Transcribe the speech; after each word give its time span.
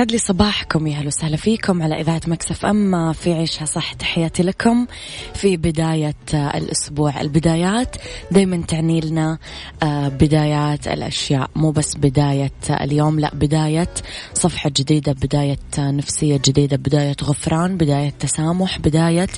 يسعد 0.00 0.12
لي 0.12 0.18
صباحكم 0.18 0.86
يا 0.86 0.96
أهلا 0.96 1.06
وسهلا 1.06 1.36
فيكم 1.36 1.82
على 1.82 2.00
إذاعة 2.00 2.20
مكسف 2.26 2.66
اما 2.66 3.12
في 3.12 3.32
عيشها 3.32 3.64
صح 3.64 3.92
تحياتي 3.92 4.42
لكم 4.42 4.86
في 5.34 5.56
بداية 5.56 6.14
الأسبوع. 6.34 7.20
البدايات 7.20 7.96
دائما 8.30 8.62
تعني 8.68 9.00
لنا 9.00 9.38
آه، 9.82 10.08
بدايات 10.08 10.88
الأشياء 10.88 11.50
مو 11.56 11.70
بس 11.70 11.96
بداية 11.96 12.52
اليوم 12.70 13.20
لا 13.20 13.34
بداية 13.34 13.88
صفحة 14.34 14.70
جديدة 14.76 15.12
بداية 15.12 15.58
نفسية 15.78 16.40
جديدة 16.44 16.76
بداية 16.76 17.16
غفران 17.22 17.76
بداية 17.76 18.10
تسامح 18.10 18.78
بداية 18.78 19.28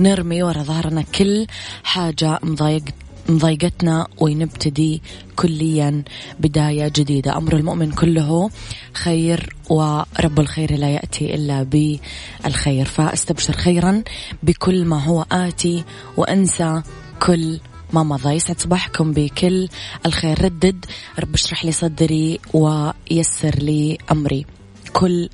نرمي 0.00 0.42
ورا 0.42 0.62
ظهرنا 0.62 1.02
كل 1.02 1.46
حاجة 1.84 2.38
مضايق 2.42 2.84
مضايقتنا 3.28 4.06
ونبتدي 4.18 5.02
كليا 5.36 6.04
بداية 6.40 6.88
جديدة. 6.88 7.36
أمر 7.36 7.56
المؤمن 7.56 7.90
كله 7.90 8.50
خير 8.92 9.56
ورب 9.70 10.40
الخير 10.40 10.76
لا 10.76 10.88
يأتي 10.88 11.34
إلا 11.34 11.62
بالخير. 11.62 12.84
فأستبشر 12.84 13.52
خيرا 13.52 14.02
بكل 14.42 14.84
ما 14.84 15.04
هو 15.04 15.26
آتي 15.32 15.84
وأنسى 16.16 16.82
كل 17.22 17.60
ما 17.92 18.02
مضى. 18.02 18.34
يسعد 18.34 18.60
صباحكم 18.60 19.12
بكل 19.12 19.68
الخير. 20.06 20.44
ردد 20.44 20.84
رب 21.18 21.34
اشرح 21.34 21.64
لي 21.64 21.72
صدري 21.72 22.40
ويسر 22.54 23.54
لي 23.58 23.98
أمري. 24.12 24.46
كل 24.92 25.28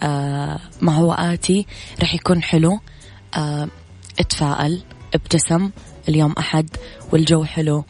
آه 0.00 0.60
ما 0.80 0.94
هو 0.94 1.12
آتي 1.12 1.66
رح 2.02 2.14
يكون 2.14 2.42
حلو. 2.42 2.78
آه 3.36 3.68
اتفائل 4.20 4.82
ابتسم 5.14 5.70
اليوم 6.08 6.32
أحد 6.38 6.70
والجو 7.12 7.44
حلو 7.44 7.84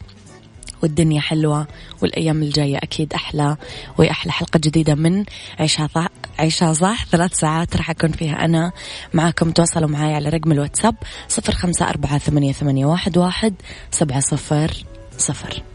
والدنيا 0.83 1.21
حلوة 1.21 1.67
والأيام 2.01 2.43
الجاية 2.43 2.77
أكيد 2.77 3.13
أحلى 3.13 3.57
وأحلى 3.97 4.31
حلقة 4.31 4.57
جديدة 4.57 4.95
من 4.95 5.25
عيشها 5.59 5.87
صح 5.95 6.07
عيشها 6.39 6.73
صح 6.73 7.05
ثلاث 7.05 7.33
ساعات 7.33 7.77
راح 7.77 7.89
أكون 7.89 8.11
فيها 8.11 8.45
أنا 8.45 8.71
معاكم. 9.13 9.51
تواصلوا 9.51 9.89
معي 9.89 10.13
على 10.13 10.29
رقم 10.29 10.51
الواتساب 10.51 10.95
صفر 11.27 11.53
خمسة 11.53 11.89
أربعة 11.89 12.17
ثمانية, 12.17 12.85
واحد 12.85 13.53
سبعة 13.91 14.19
صفر 14.19 14.71
صفر. 15.17 15.74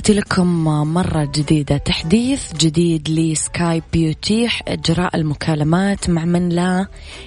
تحياتي 0.00 0.20
لكم 0.20 0.64
مرة 0.94 1.24
جديدة. 1.34 1.76
تحديث 1.76 2.52
جديد 2.56 3.10
لسكايب 3.10 3.82
يتيح 3.94 4.62
إجراء 4.68 5.16
المكالمات 5.16 6.10
مع 6.10 6.24
من 6.24 6.48
لا 6.48 6.86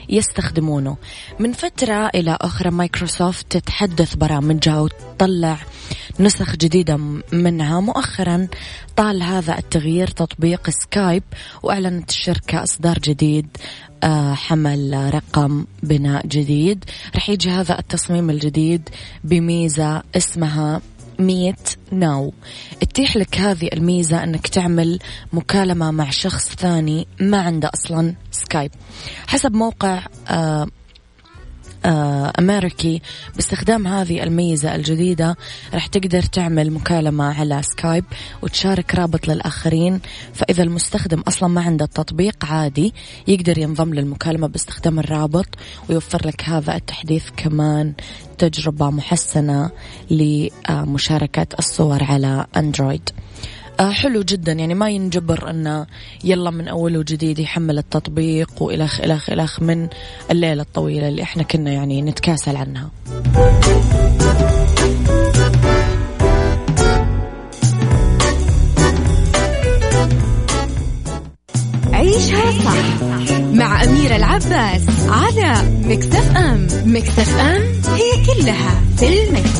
يستخدمونه. 0.09 0.97
من 1.39 1.51
فترة 1.51 2.07
إلى 2.15 2.37
أخرى 2.41 2.71
مايكروسوفت 2.71 3.45
تتحدث 3.49 4.15
برامجها 4.15 4.79
وتطلع 4.79 5.57
نسخ 6.19 6.55
جديدة 6.55 6.97
منها. 7.31 7.79
مؤخرا 7.79 8.47
طال 8.95 9.23
هذا 9.23 9.57
التغيير 9.57 10.07
تطبيق 10.07 10.69
سكايب 10.69 11.23
وأعلنت 11.63 12.09
الشركة 12.09 12.63
إصدار 12.63 12.99
جديد 12.99 13.47
آه، 14.03 14.33
حمل 14.33 15.11
رقم 15.13 15.65
بناء 15.83 16.27
جديد. 16.27 16.85
رح 17.15 17.29
يجي 17.29 17.49
هذا 17.49 17.79
التصميم 17.79 18.29
الجديد 18.29 18.89
بميزة 19.23 20.03
اسمها 20.15 20.81
Meet 21.25 21.69
Now. 21.91 22.33
تتيح 22.81 23.17
لك 23.17 23.37
هذه 23.37 23.69
الميزة 23.73 24.23
أنك 24.23 24.47
تعمل 24.47 24.99
مكالمة 25.33 25.91
مع 25.91 26.09
شخص 26.09 26.49
ثاني 26.49 27.07
ما 27.19 27.41
عنده 27.41 27.69
أصلا 27.73 28.15
سكايب 28.31 28.71
حسب 29.27 29.53
موقع 29.53 30.05
آه 30.27 30.67
أمريكي. 32.39 33.01
باستخدام 33.35 33.87
هذه 33.87 34.23
الميزة 34.23 34.75
الجديدة 34.75 35.37
راح 35.73 35.87
تقدر 35.87 36.21
تعمل 36.21 36.71
مكالمة 36.71 37.39
على 37.39 37.61
سكايب 37.63 38.05
وتشارك 38.41 38.95
رابط 38.95 39.27
للآخرين. 39.27 39.99
فإذا 40.33 40.63
المستخدم 40.63 41.21
أصلا 41.27 41.49
ما 41.49 41.61
عنده 41.61 41.85
التطبيق 41.85 42.45
عادي 42.45 42.93
يقدر 43.27 43.57
ينضم 43.57 43.93
للمكالمة 43.93 44.47
باستخدام 44.47 44.99
الرابط 44.99 45.47
ويوفر 45.89 46.27
لك 46.27 46.43
هذا 46.43 46.75
التحديث 46.75 47.29
كمان 47.37 47.93
تجربة 48.37 48.89
محسنة 48.89 49.71
لمشاركة 50.11 51.47
الصور 51.59 52.03
على 52.03 52.45
أندرويد. 52.57 53.09
آه 53.09 53.22
حلو 53.79 54.21
جدا 54.21 54.51
يعني 54.51 54.73
ما 54.73 54.89
ينجبر 54.89 55.49
انه 55.49 55.85
يلا 56.23 56.51
من 56.51 56.67
أول 56.67 56.97
وجديد 56.97 57.39
يحمل 57.39 57.77
التطبيق 57.77 58.61
والخ 58.61 59.01
الخ 59.01 59.29
إلخ 59.29 59.61
من 59.61 59.87
الليلة 60.31 60.61
الطويلة 60.61 61.07
اللي 61.07 61.23
إحنا 61.23 61.43
كنا 61.43 61.71
يعني 61.71 62.01
نتكاسل 62.01 62.55
عنها. 62.55 62.89
عيشها 71.93 72.51
صح 72.51 73.01
مع 73.53 73.83
أميرة 73.83 74.15
العباس 74.15 74.81
على 75.09 75.53
مكتف 75.85 76.37
أم 76.37 76.67
مكتف 76.85 77.39
أم 77.39 77.61
هي 77.93 78.25
كلها 78.25 78.81
في 78.97 79.23
المكس. 79.23 79.59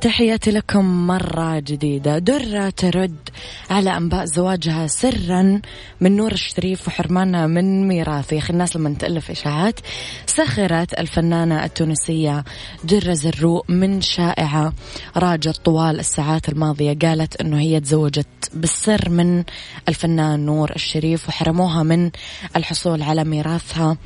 تحياتي 0.00 0.50
لكم 0.50 1.06
مرة 1.06 1.58
جديدة. 1.58 2.18
درة 2.18 2.70
ترد 2.70 3.28
على 3.70 3.96
أنباء 3.96 4.24
زواجها 4.24 4.86
سرا 4.86 5.60
من 6.00 6.16
نور 6.16 6.32
الشريف 6.32 6.88
وحرمانها 6.88 7.46
من 7.46 7.88
ميراثه 7.88 8.34
يا 8.34 8.40
أخي 8.40 8.52
الناس 8.52 8.76
لما 8.76 8.94
تألف 8.98 9.30
إشاعات 9.30 9.80
سخرت 10.26 10.94
الفنانة 10.98 11.64
التونسية 11.64 12.44
درة 12.84 13.12
زروق 13.12 13.70
من 13.70 14.00
شائعة 14.00 14.72
راجت 15.16 15.56
طوال 15.56 16.00
الساعات 16.00 16.48
الماضية. 16.48 16.98
قالت 17.02 17.36
أنه 17.36 17.60
هي 17.60 17.80
تزوجت 17.80 18.50
بالسر 18.54 19.08
من 19.08 19.44
الفنان 19.88 20.46
نور 20.46 20.72
الشريف 20.76 21.28
وحرموها 21.28 21.82
من 21.82 22.10
الحصول 22.56 23.02
على 23.02 23.24
ميراثها. 23.24 23.96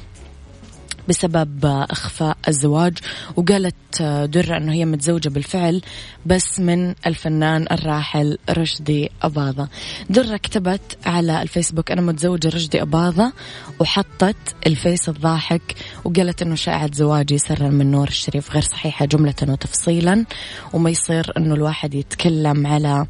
بسبب 1.08 1.64
إخفاء 1.64 2.36
الزواج 2.48 2.98
وقالت 3.36 4.02
درة 4.24 4.56
أنه 4.56 4.72
هي 4.72 4.84
متزوجة 4.84 5.28
بالفعل 5.28 5.82
بس 6.26 6.60
من 6.60 6.94
الفنان 7.06 7.66
الراحل 7.72 8.38
رشدي 8.50 9.10
أباظة. 9.22 9.68
درة 10.10 10.36
كتبت 10.36 10.98
على 11.06 11.42
الفيسبوك 11.42 11.90
أنا 11.90 12.00
متزوجة 12.00 12.48
رشدي 12.48 12.82
أباظة 12.82 13.32
وحطت 13.80 14.36
الفيس 14.66 15.08
الضاحك 15.08 15.74
وقالت 16.04 16.42
أنه 16.42 16.54
شائعة 16.54 16.90
زواجي 16.92 17.38
سرا 17.38 17.68
من 17.68 17.90
نور 17.90 18.08
الشريف 18.08 18.50
غير 18.50 18.62
صحيحة 18.62 19.04
جملة 19.04 19.34
وتفصيلا 19.48 20.24
وما 20.72 20.90
يصير 20.90 21.32
أنه 21.36 21.54
الواحد 21.54 21.94
يتكلم 21.94 22.66
على 22.66 23.06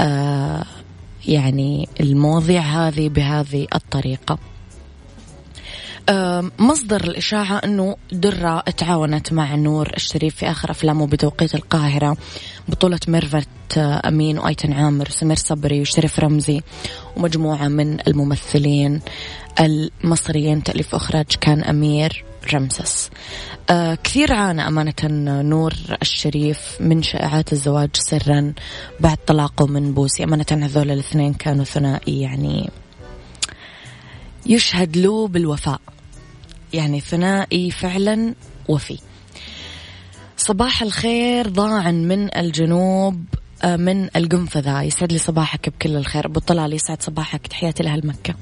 آه 0.00 0.64
يعني 1.28 1.88
المواضيع 2.00 2.60
هذه 2.62 3.08
بهذه 3.08 3.66
الطريقة. 3.74 4.38
مصدر 6.58 7.04
الإشاعة 7.04 7.58
أنه 7.64 7.96
درة 8.12 8.60
تعاونت 8.60 9.32
مع 9.32 9.54
نور 9.54 9.92
الشريف 9.96 10.36
في 10.36 10.50
آخر 10.50 10.70
أفلامه 10.70 11.06
بتوقيت 11.06 11.54
القاهرة. 11.54 12.16
بطولة 12.68 13.00
ميرفت 13.08 13.48
آه، 13.78 14.08
أمين 14.08 14.38
وأيتن 14.38 14.72
عامر 14.72 15.08
وسمير 15.08 15.36
صبري 15.36 15.80
وشريف 15.80 16.20
رمزي 16.20 16.60
ومجموعة 17.16 17.68
من 17.68 17.98
الممثلين 18.08 19.00
المصريين 19.60 20.62
تأليف 20.62 20.94
إخراج 20.94 21.26
كان 21.40 21.64
أمير 21.64 22.24
رمسس 22.54 23.10
أه 23.70 23.94
كثير 23.94 24.32
عانى 24.32 24.68
أمانة 24.68 24.94
نور 25.42 25.74
الشريف 26.02 26.76
من 26.80 27.02
شائعات 27.02 27.52
الزواج 27.52 27.90
سرا 27.92 28.52
بعد 29.00 29.18
طلاقه 29.26 29.66
من 29.66 29.94
بوسي. 29.94 30.24
أمانة 30.24 30.46
هذول 30.52 30.90
الاثنين 30.90 31.34
كانوا 31.34 31.64
ثنائي 31.64 32.20
يعني 32.20 32.70
يشهد 34.46 34.96
له 34.96 35.28
بالوفاء. 35.28 35.80
يعني 36.74 37.00
ثنائي 37.00 37.70
فعلا 37.70 38.34
وفي. 38.68 38.98
صباح 40.36 40.82
الخير 40.82 41.48
ضاع 41.48 41.90
من 41.90 42.36
الجنوب 42.36 43.24
آه، 43.64 43.76
من 43.76 44.08
القنفذة. 44.16 44.82
يسعد 44.82 45.12
لي 45.12 45.18
صباحك 45.18 45.68
بكل 45.68 45.96
الخير. 45.96 46.26
أبو 46.26 46.40
طلال 46.40 46.72
يسعد 46.72 47.02
صباحك. 47.02 47.46
تحياتي 47.46 47.82
لأهل 47.82 48.06
مكة. 48.06 48.34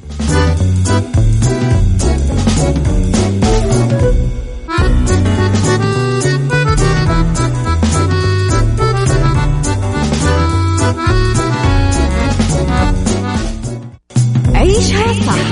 عيشها 14.55 15.13
صح. 15.27 15.52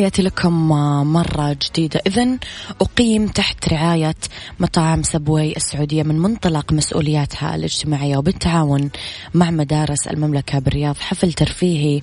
تحياتي 0.00 0.22
لكم 0.22 0.68
مرة 1.12 1.56
جديدة. 1.62 2.00
إذا 2.06 2.38
أقيم 2.80 3.26
تحت 3.26 3.68
رعاية 3.68 4.14
مطاعم 4.60 5.02
سبوي 5.02 5.56
السعودية 5.56 6.02
من 6.02 6.18
منطلق 6.18 6.72
مسؤولياتها 6.72 7.54
الاجتماعية 7.54 8.16
وبالتعاون 8.16 8.90
مع 9.34 9.50
مدارس 9.50 10.06
المملكة 10.08 10.58
بالرياض. 10.58 10.96
حفل 10.96 11.32
ترفيهي 11.32 12.02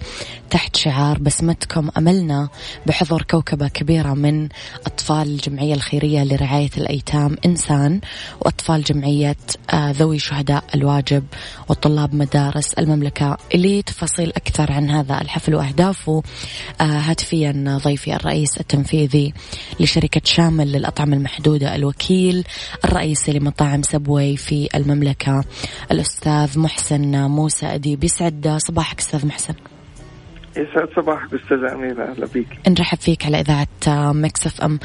تحت 0.49 0.75
شعار 0.75 1.19
بسمتكم 1.19 1.89
أملنا 1.97 2.49
بحضور 2.85 3.21
كوكبة 3.21 3.67
كبيرة 3.67 4.13
من 4.13 4.49
أطفال 4.85 5.27
الجمعية 5.27 5.73
الخيرية 5.73 6.23
لرعاية 6.23 6.71
الأيتام 6.77 7.37
إنسان 7.45 8.01
وأطفال 8.41 8.83
جمعية 8.83 9.37
آه، 9.73 9.91
ذوي 9.91 10.19
شهداء 10.19 10.63
الواجب 10.75 11.23
وطلاب 11.69 12.15
مدارس 12.15 12.73
المملكة. 12.73 13.37
لتفاصيل 13.55 14.29
أكثر 14.29 14.71
عن 14.71 14.89
هذا 14.89 15.21
الحفل 15.21 15.55
وأهدافه 15.55 16.23
آه، 16.81 16.83
هاتفيا 16.83 17.79
ضيفي 17.87 18.15
الرئيس 18.15 18.57
التنفيذي 18.57 19.33
لشركة 19.79 20.21
شامل 20.23 20.71
للأطعمة 20.71 21.17
المحدودة 21.17 21.75
الوكيل 21.75 22.43
الرئيسي 22.85 23.33
لمطاعم 23.33 23.81
Subway 23.81 24.37
في 24.37 24.69
المملكة 24.75 25.43
الأستاذ 25.91 26.59
محسن 26.59 27.27
موسى 27.27 27.65
أديب 27.65 28.03
يسعد 28.03 28.57
صباحك 28.67 28.99
أستاذ 28.99 29.25
محسن. 29.25 29.53
يسعد 30.57 30.89
صباحك 30.95 31.33
أستاذة 31.33 31.75
أميرة 31.75 32.11
أهلا 32.11 32.25
بك 32.25 32.69
نرحب 32.69 32.97
فيك 32.97 33.25
على 33.25 33.39
إذاعة 33.39 33.67
Mix 34.11 34.47
FM 34.47 34.79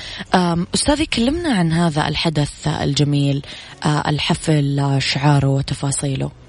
أستاذي 0.75 1.07
كلمنا 1.07 1.55
عن 1.55 1.73
هذا 1.73 2.09
الحدث 2.09 2.69
الجميل 2.69 3.43
آه، 3.85 4.11
الحفل 4.11 4.97
شعاره 4.99 5.49
وتفاصيله. 5.49 6.42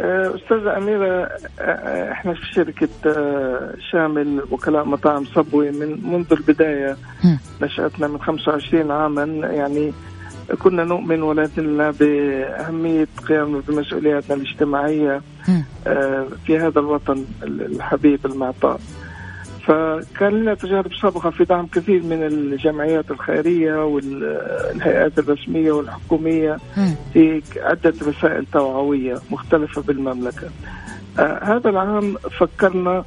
آه، 0.00 0.34
أستاذة 0.36 0.76
أميرة 0.76 1.28
آه، 1.60 2.12
إحنا 2.12 2.34
في 2.34 2.46
شركة 2.54 2.88
شامل 3.90 4.42
وكلاء 4.50 4.84
مطاعم 4.84 5.24
Subway 5.24 5.70
من 5.70 6.10
منذ 6.12 6.26
البداية. 6.32 6.96
نشأتنا 7.62 8.08
من 8.08 8.20
25 8.20 8.90
عاما. 8.90 9.24
يعني 9.46 9.92
كنا 10.58 10.84
نؤمن 10.84 11.22
ولكن 11.22 11.90
بأهمية 12.00 13.08
قيام 13.28 13.60
بمسؤولياتنا 13.60 14.36
الاجتماعية 14.36 15.22
آه، 15.86 16.26
في 16.46 16.58
هذا 16.58 16.80
الوطن 16.80 17.24
الحبيب 17.42 18.26
المعطاء. 18.26 18.80
فكان 19.66 20.32
لنا 20.32 20.54
تجارب 20.54 20.94
سابقة 21.02 21.30
في 21.30 21.44
دعم 21.44 21.66
كثير 21.66 22.02
من 22.02 22.22
الجمعيات 22.22 23.10
الخيرية 23.10 23.84
والهيئات 23.84 25.18
الرسمية 25.18 25.72
والحكومية 25.72 26.58
في 27.12 27.42
عدة 27.56 27.94
رسائل 28.06 28.46
توعوية 28.52 29.18
مختلفة 29.30 29.82
بالمملكة. 29.82 30.48
آه 31.18 31.44
هذا 31.44 31.70
العام 31.70 32.14
فكرنا 32.38 33.04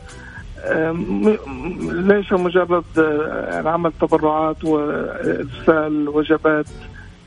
ليس 1.91 2.31
مجرد 2.33 2.83
آه 2.97 3.69
عمل 3.69 3.91
تبرعات 4.01 4.63
وإرسال 4.63 6.09
وجبات 6.09 6.65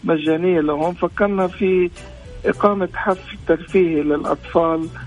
مجانية 0.05 0.61
لهم 0.61 0.93
فكرنا 0.93 1.47
في 1.47 1.91
إقامة 2.47 2.89
حفل 2.95 3.37
ترفيهي 3.49 4.03
للأطفال 4.03 4.81
آه 4.81 5.06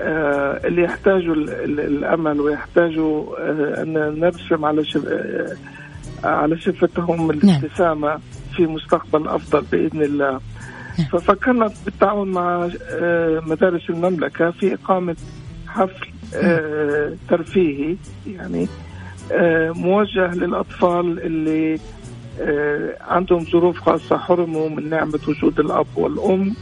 اللي 0.00 0.82
يحتاجوا 0.82 1.34
الأمل 1.64 2.40
ويحتاجوا 2.40 3.38
آه 3.38 3.82
أن 3.82 4.20
نرسم 4.20 4.64
على. 4.64 4.84
آه 5.08 5.56
على 6.24 6.60
شفتهم 6.60 7.32
نعم. 7.32 8.18
في 8.56 8.66
مستقبل 8.66 9.28
أفضل 9.28 9.64
بإذن 9.72 10.02
الله 10.02 10.40
نعم. 10.98 11.08
ففكرنا 11.12 11.70
بالتعاون 11.84 12.30
مع 12.30 12.68
آه 12.90 13.42
مدارس 13.46 13.90
المملكة 13.90 14.50
في 14.50 14.74
إقامة 14.74 15.16
حفل 15.66 16.08
آه 16.34 17.08
نعم. 17.08 17.16
ترفيهي 17.28 17.96
يعني 18.26 18.68
آه 19.32 19.70
موجه 19.70 20.34
للأطفال 20.34 21.22
اللي 21.22 21.78
آه، 22.40 22.96
عندهم 23.00 23.44
ظروف 23.44 23.80
خاصة 23.80 24.18
حرموا 24.18 24.68
من 24.68 24.90
نعمة 24.90 25.20
وجود 25.28 25.60
الأب 25.60 25.86
والأم 25.96 26.54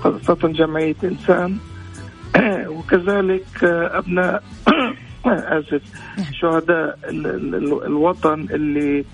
خاصة 0.00 0.48
جمعية 0.48 0.96
إنسان 1.04 1.58
وكذلك 2.76 3.64
آه، 3.64 3.98
أبناء 3.98 4.42
آسف 5.26 5.82
شهداء 6.32 6.98
الوطن 7.86 8.46
اللي 8.50 9.04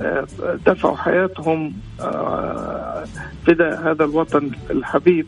آه، 0.00 0.26
دفعوا 0.66 0.96
حياتهم 0.96 1.72
فداء 3.46 3.90
هذا 3.90 4.04
الوطن 4.04 4.50
الحبيب. 4.70 5.26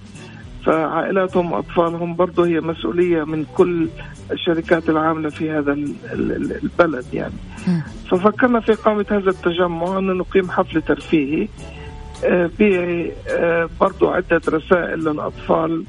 فعائلاتهم 0.66 1.52
وأطفالهم 1.52 2.16
برضه 2.16 2.46
هي 2.46 2.60
مسؤولية 2.60 3.24
من 3.24 3.44
كل 3.56 3.88
الشركات 4.32 4.88
العاملة 4.88 5.30
في 5.30 5.50
هذا 5.50 5.72
البلد 6.62 7.04
يعني. 7.12 7.34
ففكرنا 8.10 8.60
في 8.60 8.72
إقامة 8.72 9.06
هذا 9.10 9.30
التجمع 9.30 9.98
أن 9.98 10.06
نقيم 10.06 10.50
حفل 10.50 10.82
ترفيهي 10.82 11.48
آه، 12.24 12.50
به 12.58 13.12
آه، 13.28 13.68
برضو 13.80 14.10
عدة 14.10 14.40
رسائل 14.48 14.98
للأطفال 14.98 15.84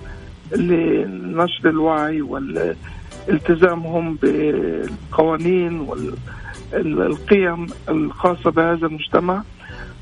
لنشر 0.55 1.69
الوعي 1.69 2.21
والالتزامهم 2.21 4.15
بالقوانين 4.15 5.79
والقيم 5.79 7.67
الخاصة 7.89 8.51
بهذا 8.51 8.87
المجتمع 8.87 9.43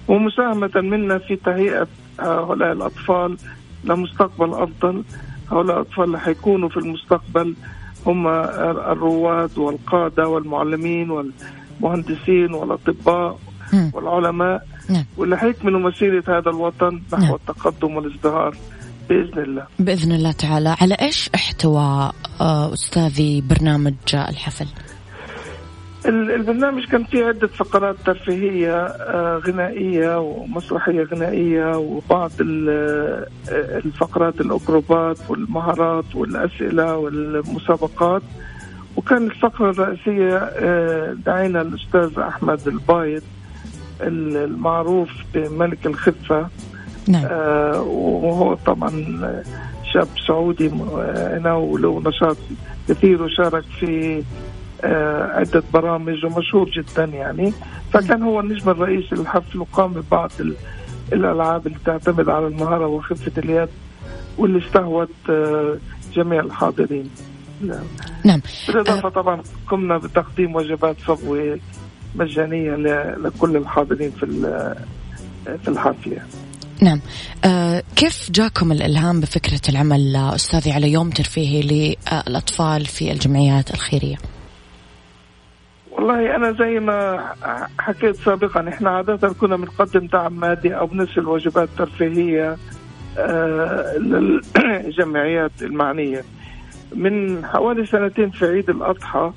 ومساهمة 0.08 0.72
منا 0.76 1.18
في 1.18 1.36
تهيئة 1.36 1.88
هؤلاء 2.20 2.72
الأطفال 2.72 3.38
لمستقبل 3.84 4.54
أفضل 4.54 5.04
هؤلاء 5.52 5.76
الأطفال 5.76 6.04
اللي 6.04 6.20
حيكونوا 6.20 6.70
في 6.70 6.78
المستقبل 6.78 7.56
هم 8.06 8.28
الرواد 8.28 9.58
والقادة 9.58 10.28
والمعلمين 10.28 11.12
والمهندسين 11.12 12.54
والأطباء 12.54 13.40
والعلماء 13.94 14.68
نعم. 14.90 15.06
واللي 15.18 15.38
حيكملوا 15.38 15.80
مسيرة 15.80 16.24
هذا 16.28 16.50
الوطن 16.50 17.02
نحو 17.14 17.24
نعم. 17.24 17.34
التقدم 17.36 17.96
والازدهار 17.96 18.56
بإذن 19.10 19.44
الله. 19.44 19.66
بإذن 19.80 20.12
الله 20.12 20.32
تعالى. 20.32 20.76
على 20.82 20.96
إيش 21.02 21.30
احتوى 21.36 22.12
آه، 22.42 22.74
أستاذي 22.74 23.42
برنامج 23.42 23.94
الحفل؟ 24.14 24.68
البرنامج 26.06 26.86
كان 26.86 27.04
فيه 27.04 27.26
عدة 27.26 27.48
فقرات 27.48 27.96
ترفيهية 28.06 28.86
آه، 28.86 29.38
غنائية 29.38 30.20
ومسرحية 30.20 31.04
غنائية 31.04 31.78
وبعض 31.78 32.32
آه، 32.42 33.28
الفقرات 33.86 34.42
الأكروبات 34.42 35.18
والمهارات 35.30 36.16
والأسئلة 36.16 36.98
والمسابقات. 36.98 38.22
وكان 38.96 39.26
الفقرة 39.26 39.70
الرئيسية 39.70 40.38
دعينا 41.14 41.62
الأستاذ 41.62 42.20
أحمد 42.20 42.68
البايد 42.68 43.24
المعروف 44.02 45.10
بملك 45.34 45.86
الخفة 45.86 46.48
نعم. 47.08 47.26
وهو 47.88 48.54
طبعا 48.54 48.90
شاب 49.94 50.08
سعودي 50.28 50.70
هنا 50.70 51.54
وله 51.54 52.02
نشاط 52.06 52.38
كثير 52.90 53.24
وشارك 53.24 53.64
في 53.80 54.24
آه، 54.84 55.24
عدة 55.24 55.64
برامج 55.74 56.26
ومشهور 56.26 56.70
جدا 56.70 57.04
يعني. 57.04 57.54
فكان 57.94 58.24
هو 58.24 58.40
النجم 58.40 58.70
الرئيسي 58.70 59.16
للحفل 59.16 59.60
وقام 59.60 59.94
ببعض 59.94 60.32
الألعاب 61.14 61.68
اللي 61.68 61.78
تعتمد 61.86 62.30
على 62.30 62.48
المهارة 62.48 62.88
وخفة 62.88 63.32
اليد 63.38 63.70
واللي 64.38 64.68
استهوت 64.68 65.10
آه، 65.30 65.78
جميع 66.14 66.40
الحاضرين. 66.40 67.10
نعم. 67.62 67.84
نعم. 68.26 68.42
بالإضافة 68.68 69.08
آه. 69.08 69.12
طبعا 69.12 69.42
قمنا 69.68 69.98
بتقديم 69.98 70.56
وجبات 70.56 70.96
صبوة 71.08 71.60
مجانية 72.16 72.76
لكل 73.16 73.58
الحاضرين 73.58 74.12
في 74.12 74.26
في 75.64 75.68
الحفلة 75.68 76.22
نعم. 76.82 77.00
آه 77.46 77.84
كيف 77.96 78.32
جاكم 78.32 78.72
الإلهام 78.72 79.20
بفكرة 79.20 79.62
العمل 79.70 80.16
أستاذي 80.16 80.72
على 80.72 80.92
يوم 80.92 81.10
ترفيهي 81.10 81.62
للأطفال 81.62 82.86
في 82.86 83.12
الجمعيات 83.12 83.74
الخيرية؟ 83.74 84.16
والله 85.92 86.36
أنا 86.36 86.52
زي 86.52 86.80
ما 86.80 87.20
حكيت 87.80 88.16
سابقا 88.16 88.70
إحنا 88.70 88.90
عادة 88.90 89.30
كنا 89.30 89.56
بنقدم 89.56 90.08
دعم 90.08 90.40
مادي 90.40 90.76
أو 90.78 90.86
بنرسل 90.86 91.26
وجبات 91.26 91.70
ترفيهية 91.78 92.58
آه، 93.18 93.98
للجمعيات 93.98 95.52
المعنية. 95.62 96.24
من 96.96 97.46
حوالي 97.46 97.86
سنتين 97.86 98.30
في 98.30 98.46
عيد 98.46 98.70
الأضحى 98.70 99.32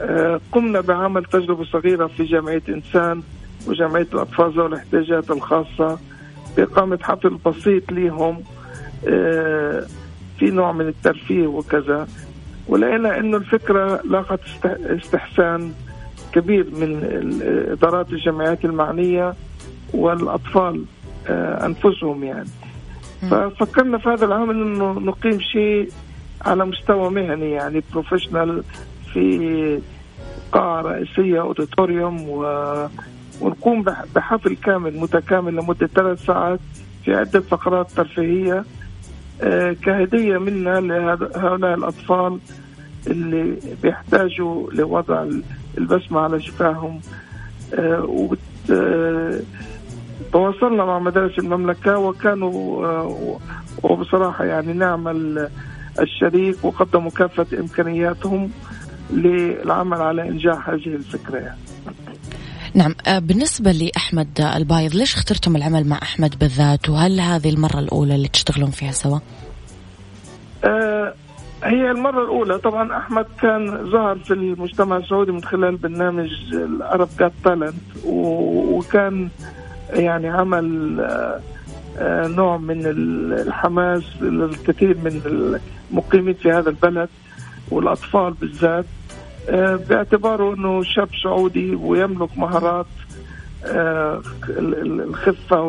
آه، 0.00 0.40
قمنا 0.52 0.80
بعمل 0.80 1.24
تجربة 1.24 1.64
صغيرة 1.64 2.06
في 2.06 2.24
جمعيه 2.24 2.62
إنسان 2.68 3.22
وجمعيه 3.66 4.06
الأطفال 4.12 4.52
ذوي 4.52 4.66
الاحتياجات 4.66 5.30
الخاصة. 5.30 5.98
بإقامة 6.56 6.98
حفل 7.02 7.38
بسيط 7.46 7.92
لهم 7.92 8.42
آه، 9.08 9.86
في 10.38 10.50
نوع 10.50 10.72
من 10.72 10.88
الترفيه 10.88 11.46
وكذا. 11.46 12.08
ولقينا 12.68 13.18
إنه 13.18 13.36
الفكرة 13.36 14.00
لاقت 14.04 14.40
استحسان 14.66 15.72
كبير 16.32 16.66
من 16.70 17.00
إدارات 17.70 18.12
الجمعيات 18.12 18.64
المعنية 18.64 19.34
والأطفال 19.94 20.84
آه، 21.28 21.66
أنفسهم 21.66 22.24
يعني. 22.24 22.48
ففكرنا 23.30 23.98
في 23.98 24.08
هذا 24.08 24.24
العمل 24.24 24.62
إنه 24.62 24.92
نقيم 24.92 25.40
شيء 25.40 25.88
على 26.42 26.64
مستوى 26.64 27.10
مهني 27.10 27.50
يعني 27.50 27.82
professional 27.92 28.64
في 29.12 29.80
قاعة 30.52 30.80
رئيسية 30.82 31.40
auditorium 31.40 32.28
و... 32.28 32.44
ونقوم 33.40 33.84
بحفل 34.14 34.56
كامل 34.56 34.96
متكامل 34.98 35.56
لمدة 35.56 35.86
ثلاث 35.86 36.24
ساعات 36.24 36.60
في 37.04 37.14
عدة 37.14 37.40
فقرات 37.40 37.90
ترفيهية 37.90 38.64
آه، 39.42 39.72
كهدية 39.72 40.38
منا 40.38 40.80
لهؤلاء 40.80 41.74
الأطفال 41.74 42.38
اللي 43.06 43.56
بيحتاجوا 43.82 44.72
لوضع 44.72 45.26
البسمة 45.78 46.20
على 46.20 46.40
شفاهم 46.40 47.00
آه، 47.74 48.30
آه، 48.70 49.40
تواصلنا 50.32 50.84
مع 50.84 50.98
مدارس 50.98 51.38
المملكة 51.38 51.98
وكانوا 51.98 52.84
وبصراحة 53.82 54.44
يعني 54.44 54.72
نعمل 54.72 55.48
الشريك 56.00 56.64
وقدموا 56.64 57.10
كافة 57.10 57.46
إمكانياتهم 57.60 58.50
للعمل 59.10 60.00
على 60.00 60.28
إنجاح 60.28 60.68
هذه 60.70 60.86
الفكرة 60.86 61.38
يعني. 61.38 61.58
نعم 62.74 62.94
بالنسبة 63.18 63.72
لأحمد 63.72 64.40
البايض 64.40 64.94
ليش 64.94 65.14
اخترتم 65.14 65.56
العمل 65.56 65.86
مع 65.86 65.98
أحمد 66.02 66.38
بالذات؟ 66.38 66.88
وهل 66.88 67.20
هذه 67.20 67.50
المرة 67.50 67.78
الأولى 67.78 68.14
اللي 68.14 68.28
تشتغلون 68.28 68.70
فيها 68.70 68.92
سوا؟ 68.92 69.18
أه 70.64 71.14
هي 71.64 71.90
المرة 71.90 72.22
الأولى. 72.22 72.58
طبعا 72.58 72.96
أحمد 72.98 73.26
كان 73.42 73.90
ظهر 73.90 74.18
في 74.18 74.34
المجتمع 74.34 74.96
السعودي 74.96 75.32
من 75.32 75.44
خلال 75.44 75.76
برنامج 75.76 76.30
العرب 76.52 77.08
جات 77.18 77.32
تالنت 77.44 77.74
وكان 78.04 79.28
يعني 79.90 80.30
آه، 81.00 81.40
آه، 81.98 82.26
نوع 82.26 82.56
من 82.56 82.86
الحماس 83.46 84.02
للكثير 84.20 84.96
من 85.04 85.20
المقيمين 85.90 86.34
في 86.34 86.52
هذا 86.52 86.70
البلد 86.70 87.08
والأطفال 87.70 88.32
بالذات. 88.32 88.84
آه، 88.84 89.03
باعتباره 89.88 90.54
أنه 90.54 90.82
شاب 90.82 91.08
سعودي 91.22 91.74
ويملك 91.74 92.38
مهارات 92.38 92.86
الخفة 94.46 95.60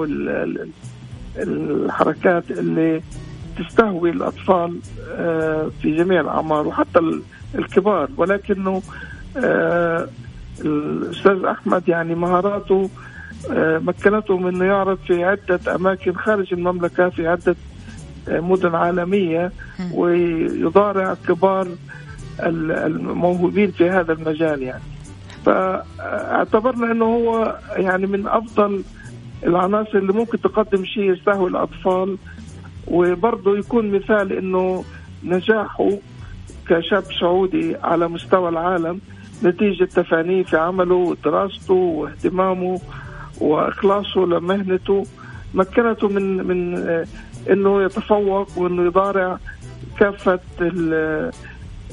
والحركات 1.37 2.51
اللي 2.51 3.01
تستهوي 3.57 4.09
الأطفال 4.09 4.79
آه، 5.11 5.71
في 5.81 5.95
جميع 5.95 6.21
الأعمار 6.21 6.67
وحتى 6.67 7.21
الكبار. 7.55 8.09
ولكنه 8.17 8.81
آه، 9.37 10.07
الأستاذ 10.61 11.45
أحمد 11.45 11.89
يعني 11.89 12.15
مهاراته 12.15 12.89
آه، 13.51 13.77
مكنته 13.77 14.37
من 14.37 14.55
إنه 14.55 14.65
يعرض 14.65 14.97
في 15.07 15.23
عدة 15.23 15.75
أماكن 15.75 16.13
خارج 16.13 16.53
المملكة 16.53 17.09
في 17.09 17.27
عدة 17.27 17.55
مدن 18.27 18.75
عالمية 18.75 19.51
ويضارع 19.93 21.15
كبار 21.27 21.67
الموهوبين 22.39 23.71
في 23.71 23.89
هذا 23.89 24.13
المجال 24.13 24.63
يعني. 24.63 24.83
فاعتبرنا 25.45 26.91
إنه 26.91 27.05
هو 27.05 27.59
يعني 27.75 28.07
من 28.07 28.27
أفضل 28.27 28.83
العناصر 29.43 29.97
اللي 29.97 30.13
ممكن 30.13 30.41
تقدم 30.41 30.85
شيء 30.85 31.03
يستهوي 31.03 31.49
الأطفال 31.49 32.17
وبرضه 32.87 33.57
يكون 33.57 33.91
مثال 33.91 34.33
إنه 34.33 34.83
نجاحه 35.23 35.89
كشاب 36.67 37.03
سعودي 37.19 37.75
على 37.75 38.07
مستوى 38.07 38.49
العالم 38.49 38.99
نتيجة 39.43 39.83
تفانيه 39.83 40.43
في 40.43 40.57
عمله 40.57 40.95
ودراسته 40.95 41.73
واهتمامه 41.73 42.79
وإخلاصه 43.41 44.25
لمهنته 44.25 45.05
مكنته 45.53 46.07
من 46.07 46.47
من 46.47 46.77
إنه 47.49 47.83
يتفوق 47.83 48.57
وإنه 48.57 48.85
يضارع 48.85 49.37
كافة 49.99 50.39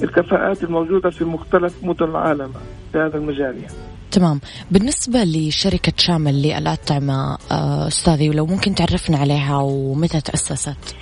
الكفاءات 0.02 0.64
الموجودة 0.64 1.10
في 1.10 1.24
مختلف 1.24 1.84
مدن 1.84 2.04
العالم 2.04 2.52
في 2.92 2.98
هذا 2.98 3.16
المجال 3.16 3.56
يعني. 3.56 3.74
تمام. 4.10 4.40
بالنسبة 4.70 5.24
لشركة 5.24 5.92
شامل 5.96 6.42
للأطعمة 6.42 7.38
آه، 7.50 7.88
أستاذي 7.88 8.30
ولو 8.30 8.46
ممكن 8.46 8.74
تعرفنا 8.74 9.18
عليها 9.18 9.56
ومتى 9.56 10.20
تأسست؟ 10.20 10.96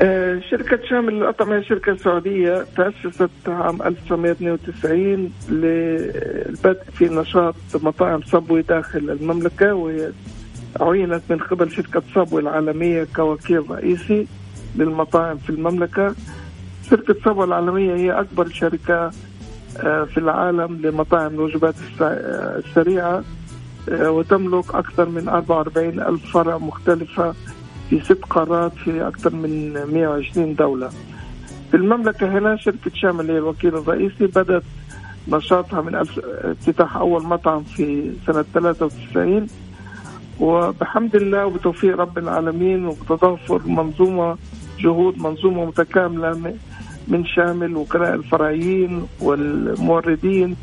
آه، 0.00 0.40
شركة 0.50 0.78
شامل 0.90 1.12
للأطعمة 1.12 1.56
هي 1.56 1.64
شركة 1.64 1.96
سعودية 1.96 2.66
تأسست 2.76 3.48
عام 3.48 3.82
1992 3.82 5.32
للبدء 5.48 6.82
في 6.92 7.04
نشاط 7.04 7.54
مطاعم 7.74 8.20
صبوي 8.22 8.62
داخل 8.62 9.10
المملكة 9.10 9.74
وعينت 10.80 11.22
من 11.30 11.38
قبل 11.38 11.70
شركة 11.70 12.02
صبوي 12.14 12.42
العالمية 12.42 13.06
كوكيل 13.16 13.70
رئيسي 13.70 14.26
للمطاعم 14.76 15.38
في 15.38 15.50
المملكة. 15.50 16.14
شركة 16.90 17.14
صبوي 17.24 17.44
العالمية 17.44 17.94
هي 17.94 18.20
أكبر 18.20 18.48
شركة 18.48 19.10
آه، 19.76 20.04
في 20.04 20.18
العالم 20.18 20.80
لمطاعم 20.82 21.34
الوجبات 21.34 21.74
السريعة 22.00 23.24
آه، 23.88 24.10
وتملك 24.10 24.74
أكثر 24.74 25.08
من 25.08 25.28
44 25.28 26.00
ألف 26.00 26.32
فرع 26.32 26.58
مختلفة 26.58 27.34
في 27.90 28.00
ست 28.00 28.24
قارات 28.30 28.72
في 28.72 29.08
أكثر 29.08 29.34
من 29.34 29.72
120 29.92 30.54
دولة. 30.54 30.88
في 31.70 31.76
المملكة 31.76 32.38
هنا 32.38 32.56
شركة 32.56 32.90
شامل 32.94 33.30
هي 33.30 33.38
الوكيل 33.38 33.76
الرئيسي 33.76 34.26
بدأت 34.26 34.62
نشاطها 35.28 35.80
من 35.80 35.94
افتتاح 35.94 36.96
أول 36.96 37.22
مطعم 37.22 37.62
في 37.62 38.12
سنة 38.26 38.44
93 38.54 39.46
وبحمد 40.40 41.16
الله 41.16 41.46
وبتوفيق 41.46 41.96
رب 41.96 42.18
العالمين 42.18 42.86
وبتضافر 42.86 43.60
منظومة 43.66 44.36
جهود 44.78 45.18
منظومة 45.18 45.64
متكاملة 45.64 46.34
من 47.08 47.24
شامل 47.24 47.76
وكلاء 47.76 48.14
الفرعيين 48.14 49.06
والموردين 49.20 50.56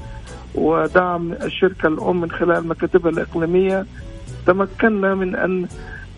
ودعم 0.55 1.33
الشركة 1.33 1.88
الأم 1.88 2.21
من 2.21 2.31
خلال 2.31 2.67
مكاتبها 2.67 3.12
الإقليمية. 3.12 3.86
تمكنا 4.48 5.15
من 5.15 5.36
أن 5.36 5.67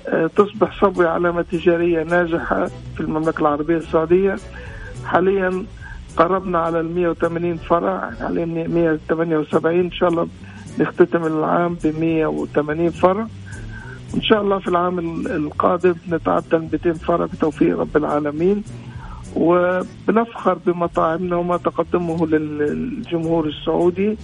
آه، 0.07 0.27
تصبح 0.27 0.81
صبوة 0.81 1.07
علامة 1.07 1.41
تجارية 1.41 2.03
ناجحة 2.03 2.65
في 2.95 3.01
المملكة 3.01 3.41
العربية 3.41 3.77
السعودية. 3.77 4.35
حاليا 5.05 5.65
قربنا 6.17 6.59
على 6.59 6.79
ال 6.79 6.95
180 6.95 7.57
فرع 7.57 8.11
حاليا 8.19 8.45
178 8.45 9.79
إن 9.79 9.91
شاء 9.91 10.09
الله 10.09 10.27
نختتم 10.79 11.25
العام 11.25 11.77
ب 11.83 11.99
180 11.99 12.89
فرع. 12.89 13.27
إن 14.15 14.21
شاء 14.21 14.41
الله 14.41 14.59
في 14.59 14.67
العام 14.67 14.99
القادم 15.27 15.95
نتعدى 16.09 16.57
200 16.57 16.93
فرع 16.93 17.25
بتوفيق 17.25 17.79
رب 17.79 17.97
العالمين. 17.97 18.63
وبنفخر 19.35 20.53
بمطاعمنا 20.53 21.35
وما 21.35 21.57
تقدمه 21.57 22.27
للجمهور 22.27 23.47
السعودي. 23.47 24.17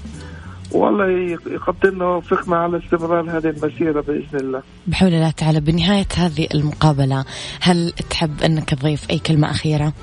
والله 0.72 1.38
يقدرنا 1.48 2.06
ويوفقنا 2.06 2.58
على 2.58 2.78
استمرار 2.78 3.38
هذه 3.38 3.50
المسيرة 3.50 4.02
بإذن 4.02 4.40
الله. 4.40 4.62
بحول 4.88 5.14
الله 5.14 5.32
تعالى 5.32 5.60
بنهاية 5.60 6.08
هذه 6.18 6.48
المقابلة 6.56 7.26
هل 7.62 7.92
تحب 8.10 8.42
أنك 8.44 8.70
تضيف 8.70 9.10
أي 9.10 9.20
كلمة 9.20 9.52
أخيرة؟ 9.52 9.94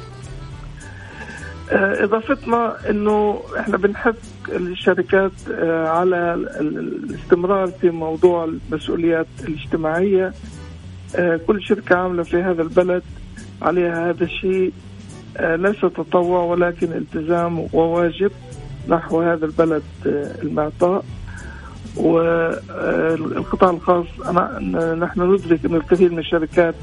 آه، 1.73 2.05
إضافتنا 2.05 2.91
إنه 2.91 3.41
إحنا 3.59 3.77
بنحث 3.77 4.17
الشركات 4.49 5.33
آه، 5.53 5.89
على 5.89 6.35
الاستمرار 6.61 7.67
في 7.67 7.91
موضوع 7.91 8.45
المسؤوليات 8.45 9.27
الاجتماعية. 9.45 10.33
آه، 11.17 11.41
كل 11.47 11.63
شركة 11.63 11.97
عاملة 11.97 12.23
في 12.23 12.37
هذا 12.37 12.63
البلد 12.63 13.03
عليها 13.63 14.11
هذا 14.11 14.25
الشيء. 14.25 14.73
ليس 15.41 15.81
تطوع 15.81 16.43
ولكن 16.45 16.93
التزام 16.93 17.67
وواجب 17.73 18.31
نحو 18.89 19.21
هذا 19.21 19.47
البلد 19.47 19.83
المعطاء 20.43 21.05
والقطاع 21.97 23.71
الخاص 23.71 24.07
نحن 24.99 25.21
ندرك 25.35 25.65
أن 25.65 25.75
الكثير 25.75 26.13
من 26.13 26.19
الشركات 26.19 26.75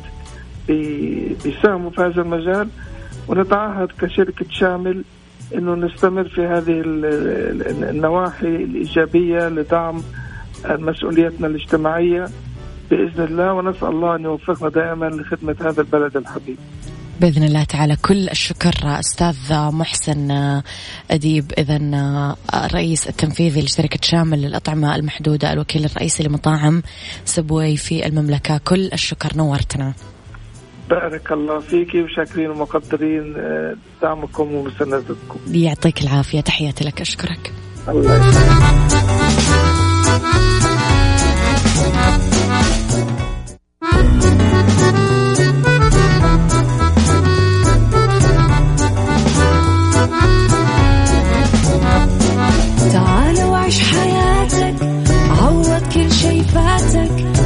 بيساهموا 0.67 1.89
في 1.89 2.01
هذا 2.01 2.22
المجال 2.22 2.67
ونتعهد 3.27 3.88
كشركة 4.01 4.45
شامل 4.50 5.03
إنه 5.55 5.75
نستمر 5.75 6.24
في 6.24 6.41
هذه 6.41 6.81
النواحي 7.89 8.48
الإيجابية 8.48 9.50
لدعم 9.50 10.01
مسؤوليتنا 10.65 11.48
الاجتماعية 11.48 12.27
بإذن 12.91 13.24
الله 13.24 13.53
ونسأل 13.53 13.88
الله 13.88 14.15
أن 14.15 14.24
يوفقنا 14.24 14.69
دائما 14.69 15.05
لخدمة 15.05 15.55
هذا 15.62 15.81
البلد 15.81 16.17
الحبيب. 16.17 16.57
بإذن 17.20 17.43
الله 17.43 17.63
تعالى. 17.63 17.96
كل 17.96 18.29
الشكر 18.29 19.00
أستاذ 19.00 19.36
محسن 19.51 20.32
أديب 21.12 21.51
اذا 21.58 21.77
الرئيس 22.53 23.08
التنفيذي 23.08 23.62
لشركة 23.62 24.00
شامل 24.01 24.41
للأطعمة 24.41 24.96
المحدودة 24.96 25.53
الوكيل 25.53 25.86
الرئيسي 25.86 26.24
لمطاعم 26.24 26.84
سبوي 27.25 27.77
في 27.77 28.05
المملكة. 28.05 28.57
كل 28.57 28.90
الشكر 28.94 29.37
نورتنا. 29.37 29.94
بارك 30.90 31.31
الله 31.31 31.59
فيك 31.59 31.90
وشاكرين 31.96 32.50
ومقدرين 32.50 33.35
آه، 33.37 33.75
دعمكم 34.01 34.53
ومساندتكم. 34.53 35.40
يعطيك 35.51 36.01
العافية. 36.01 36.42
تحياتي 36.42 36.83
لك. 36.83 37.01
أشكرك. 37.01 37.53
الله 37.90 38.27
يسلمك. 38.27 38.83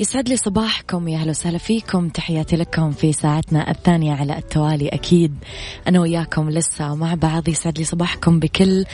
يسعد 0.00 0.28
لي 0.28 0.36
صباحكم 0.36 1.08
يا 1.08 1.18
أهلا 1.18 1.30
وسهلا 1.30 1.58
فيكم. 1.58 2.08
تحياتي 2.08 2.56
لكم 2.56 2.90
في 2.90 3.12
ساعتنا 3.12 3.70
الثانية 3.70 4.12
على 4.14 4.38
التوالي. 4.38 4.88
أكيد 4.88 5.34
أنا 5.88 6.00
وياكم 6.00 6.50
لسه 6.50 6.94
مع 6.94 7.14
بعض. 7.14 7.48
يسعد 7.48 7.78
لي 7.78 7.84
صباحكم 7.84 8.38
بكل 8.38 8.84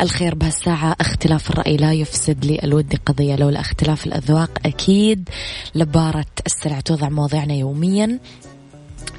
الخير 0.00 0.34
بهالساعة. 0.34 0.96
اختلاف 1.00 1.50
الرأي 1.50 1.76
لا 1.76 1.92
يفسد 1.92 2.44
لي 2.44 2.60
الود 2.64 2.96
قضية 3.06 3.36
لولا 3.36 3.60
اختلاف 3.60 4.06
الأذواق. 4.06 4.50
أكيد 4.66 5.28
لبارة 5.74 6.26
السلع 6.46 6.80
توضع 6.80 7.08
مواضيعنا 7.08 7.54
يوميا. 7.54 8.18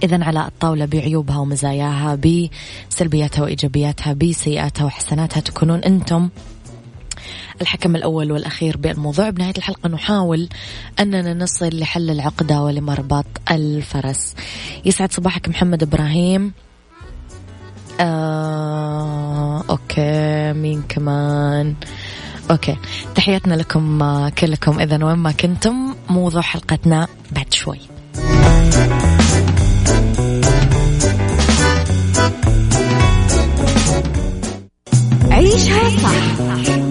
إذا 0.04 0.24
على 0.24 0.48
الطاولة 0.48 0.86
بعيوبها 0.86 1.38
ومزاياها 1.38 2.16
بسلبياتها 2.16 3.44
وإيجابياتها 3.44 4.14
بسيئاتها 4.14 4.86
وحسناتها 4.86 5.40
تكونون 5.42 5.80
أنتم 5.80 6.30
الحكم 7.62 7.96
الأول 7.96 8.32
والأخير 8.32 8.78
بالموضوع 8.78 9.30
بنهاية 9.30 9.54
الحلقة 9.58 9.90
نحاول 9.90 10.50
أننا 11.00 11.34
نصل 11.34 11.80
لحل 11.80 12.10
العقدة 12.10 12.62
ولمربط 12.62 13.26
الفرس. 13.52 14.36
يسعد 14.86 15.12
صباحك 15.12 15.50
محمد 15.50 15.84
إبراهيم. 15.84 16.54
آه، 18.00 19.64
okay 19.70 20.54
مين 20.54 20.84
كمان؟ 20.90 21.76
okay 22.52 22.78
تحياتنا 23.16 23.54
لكم 23.54 24.04
آه، 24.04 24.30
كلكم. 24.30 24.80
إذا 24.80 25.06
وين 25.06 25.16
ما 25.16 25.32
كنتم 25.32 25.96
موضوع 26.10 26.42
حلقتنا 26.42 27.08
بعد 27.32 27.54
شوي. 27.54 27.80
عيشها 35.32 35.90
صح. 35.90 36.55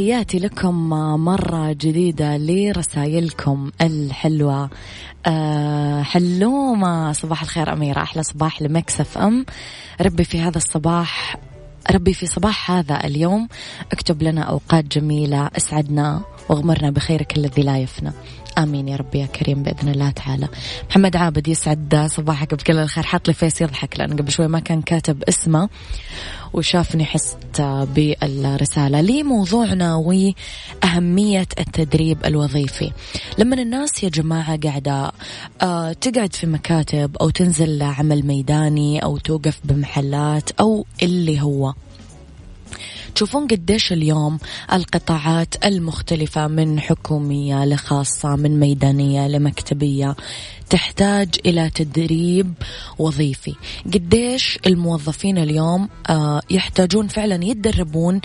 تحياتي 0.00 0.38
لكم 0.38 0.88
مرة 1.24 1.72
جديدة 1.72 2.36
لرسائلكم 2.36 3.70
الحلوة. 3.80 4.70
أه 5.26 6.02
حلومة. 6.02 7.12
صباح 7.12 7.42
الخير 7.42 7.72
أميرة. 7.72 8.02
أحلى 8.02 8.22
صباح 8.22 8.62
لمكسف 8.62 9.18
أم. 9.18 9.46
ربي 10.00 10.24
في 10.24 10.40
هذا 10.40 10.56
الصباح 10.56 11.36
ربي 11.90 12.14
في 12.14 12.26
صباح 12.26 12.70
هذا 12.70 13.04
اليوم. 13.04 13.48
اكتب 13.92 14.22
لنا 14.22 14.42
أوقات 14.42 14.84
جميلة 14.84 15.50
اسعدنا. 15.56 16.20
وأغمرنا 16.50 16.90
بخيرك 16.90 17.36
الذي 17.36 17.62
لا 17.62 17.78
يفنى. 17.78 18.12
آمين 18.58 18.88
يا 18.88 18.96
رب 18.96 19.14
يا 19.14 19.26
كريم 19.26 19.62
بإذن 19.62 19.88
الله 19.88 20.10
تعالى. 20.10 20.48
محمد 20.90 21.16
عابد 21.16 21.48
يسعد 21.48 22.06
صباحك 22.10 22.54
بكل 22.54 22.78
الخير. 22.78 23.04
حاط 23.04 23.28
لي 23.28 23.34
فيس 23.34 23.60
يضحك 23.60 23.98
لأن 23.98 24.16
قبل 24.16 24.32
شوي 24.32 24.48
ما 24.48 24.60
كان 24.60 24.82
كاتب 24.82 25.22
اسمه 25.22 25.68
وشافني 26.52 27.04
حست 27.04 27.60
بالرسالة. 27.94 29.00
لي 29.00 29.22
موضوعنا 29.22 29.94
وأهمية 29.94 31.48
التدريب 31.58 32.18
الوظيفي. 32.24 32.92
لما 33.38 33.62
الناس 33.62 34.04
يا 34.04 34.08
جماعة 34.08 34.56
قاعدة 34.56 35.12
آه، 35.62 35.92
تقعد 35.92 36.34
في 36.34 36.46
مكاتب 36.46 37.16
أو 37.16 37.30
تنزل 37.30 37.82
عمل 37.82 38.26
ميداني 38.26 39.02
أو 39.04 39.18
توقف 39.18 39.60
بمحلات 39.64 40.50
أو 40.60 40.86
اللي 41.02 41.40
هو. 41.40 41.74
تشوفون 43.14 43.46
قديش 43.46 43.92
اليوم 43.92 44.38
القطاعات 44.72 45.66
المختلفة 45.66 46.46
من 46.46 46.80
حكومية 46.80 47.64
لخاصة 47.64 48.36
من 48.36 48.60
ميدانية 48.60 49.28
لمكتبية. 49.28 50.16
تحتاج 50.70 51.28
إلى 51.46 51.70
تدريب 51.70 52.52
وظيفي. 52.98 53.54
قديش 53.94 54.58
الموظفين 54.66 55.38
اليوم 55.38 55.88
آه، 56.10 56.40
يحتاجون 56.50 57.08
فعلا 57.08 57.44
يتدربون 57.44 58.20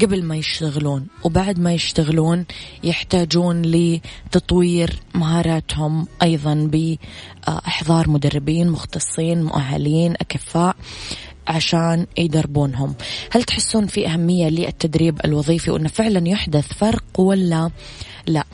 قبل 0.00 0.22
ما 0.22 0.36
يشتغلون 0.36 1.06
وبعد 1.24 1.58
ما 1.58 1.72
يشتغلون 1.72 2.44
يحتاجون 2.84 3.62
لتطوير 3.62 5.02
مهاراتهم 5.14 6.06
أيضا 6.22 6.70
بإحضار 6.72 8.10
مدربين 8.10 8.68
مختصين 8.68 9.42
مؤهلين 9.42 10.12
أكفاء. 10.12 10.76
عشان 11.50 12.06
يدربونهم. 12.18 12.94
هل 13.30 13.42
تحسون 13.42 13.86
في 13.86 14.06
أهمية 14.06 14.48
للتدريب 14.48 15.20
الوظيفي 15.24 15.70
وأنه 15.70 15.88
فعلا 15.88 16.28
يحدث 16.28 16.72
فرق 16.72 17.04
ولا 17.18 17.70
لا؟ 18.26 18.44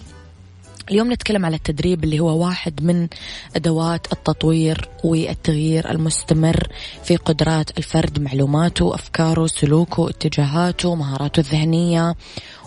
اليوم 0.90 1.12
نتكلم 1.12 1.46
على 1.46 1.56
التدريب 1.56 2.04
اللي 2.04 2.20
هو 2.20 2.44
واحد 2.46 2.82
من 2.82 3.08
أدوات 3.56 4.12
التطوير 4.12 4.88
والتغيير 5.04 5.90
المستمر 5.90 6.68
في 7.04 7.16
قدرات 7.16 7.78
الفرد 7.78 8.20
معلوماته 8.20 8.94
أفكاره 8.94 9.46
سلوكه 9.46 10.10
اتجاهاته 10.10 10.94
مهاراته 10.94 11.40
الذهنية 11.40 12.14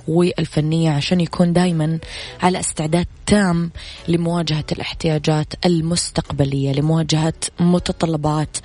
والفنيه 0.10 0.92
عشان 0.92 1.22
يكون 1.22 1.54
دائما 1.54 2.00
على 2.42 2.60
استعداد 2.60 3.08
تام 3.26 3.72
لمواجهة 4.08 4.66
الاحتياجات 4.72 5.54
المستقبلية 5.66 6.72
لمواجهة 6.72 7.34
متطلبات 7.60 8.58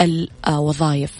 الوظائف. 0.00 1.12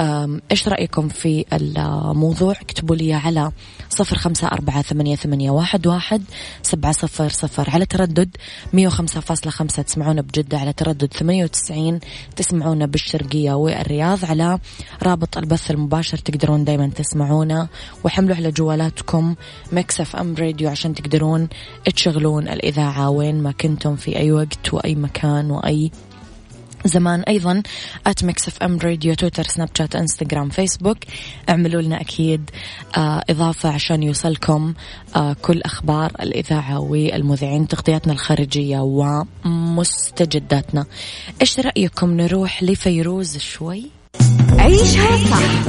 إيش 0.00 0.68
رأيكم 0.68 1.08
في 1.08 1.44
الموضوع؟ 1.52 2.52
اكتبوا 2.52 2.96
لي 2.96 3.12
على 3.14 3.52
صفر 3.90 4.16
خمسة 4.16 4.46
أربعة 4.48 4.82
ثمانية, 4.82 5.16
ثمانية 5.16 5.50
واحد, 5.50 5.86
واحد 5.86 6.22
سبعة 6.62 6.92
صفر 6.92 7.28
صفر 7.28 7.70
على 7.70 7.86
تردد 7.86 8.36
مية 8.72 8.86
وخمسة 8.86 9.20
فاصلة 9.20 9.50
خمسة 9.50 9.82
تسمعونا 9.82 10.22
بجدة 10.22 10.58
على 10.58 10.72
تردد 10.72 11.12
ثمانية 11.12 11.44
وتسعين 11.44 12.00
تسمعونا 12.36 12.86
بالشرقية 12.86 13.52
والرياض 13.52 14.24
على 14.24 14.58
رابط 15.02 15.38
البث 15.38 15.70
المباشر 15.70 16.18
تقدرون 16.18 16.64
دايما 16.64 16.88
تسمعونا 16.88 17.68
وحملوا 18.04 18.36
على 18.36 18.50
جوالاتكم 18.50 19.34
Mix 19.72 20.16
FM 20.16 20.34
Radio 20.38 20.70
عشان 20.70 20.94
تقدرون 20.94 21.48
تشغلون 21.84 22.48
الإذاعة 22.48 23.10
وين 23.10 23.42
ما 23.42 23.52
كنتم 23.52 23.96
في 23.96 24.16
أي 24.16 24.32
وقت 24.32 24.74
وأي 24.74 24.94
مكان 24.94 25.50
وأي 25.50 25.90
زمان 26.84 27.20
أيضا 27.20 27.62
at 28.06 28.24
FM 28.24 28.78
Radio 28.78 29.14
تويتر 29.14 29.42
سناب 29.42 29.68
شات 29.78 29.96
انستغرام 29.96 30.48
فيسبوك 30.48 30.98
اعملوا 31.48 31.82
لنا 31.82 32.00
أكيد 32.00 32.50
آه 32.96 33.24
إضافة 33.30 33.68
عشان 33.68 34.02
يوصلكم 34.02 34.74
آه 35.16 35.36
كل 35.42 35.62
أخبار 35.62 36.12
الإذاعة 36.22 36.80
والمذيعين 36.80 37.68
تغطياتنا 37.68 38.12
الخارجية 38.12 38.78
ومستجداتنا. 39.44 40.86
إيش 41.40 41.60
رأيكم 41.60 42.10
نروح 42.16 42.62
لفيروز 42.62 43.38
شوي؟ 43.38 43.98
عيشها 44.58 45.16
صح 45.30 45.68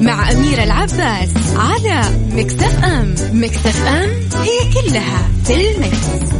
مع 0.00 0.32
أميرة 0.32 0.62
العباس 0.62 1.30
على 1.56 1.92
M. 1.92 3.16
Mix 3.32 3.66
FM 3.66 4.10
هي 4.34 4.58
كلها 4.74 5.28
في 5.44 5.54
ال 5.54 5.69
mix. 5.69 6.30